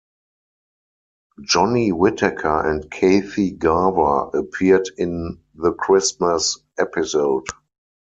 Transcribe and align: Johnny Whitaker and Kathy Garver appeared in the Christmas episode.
Johnny 1.43 1.91
Whitaker 1.91 2.67
and 2.71 2.89
Kathy 2.89 3.51
Garver 3.51 4.35
appeared 4.35 4.89
in 4.97 5.43
the 5.53 5.73
Christmas 5.73 6.57
episode. 6.79 7.45